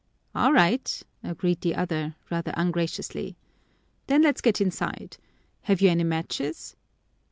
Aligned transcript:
"All 0.33 0.51
right," 0.51 0.99
agreed 1.23 1.61
the 1.61 1.75
other, 1.75 2.15
rather 2.31 2.55
ungraciously. 2.57 3.37
"Then 4.07 4.23
let's 4.23 4.41
get 4.41 4.59
inside. 4.59 5.17
Have 5.65 5.79
you 5.79 5.91
any 5.91 6.03
matches?" 6.03 6.75